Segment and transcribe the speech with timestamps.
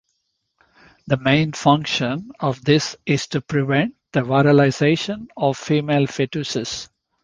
[1.05, 6.89] The main function of this is to prevent the virilization of female fetuses.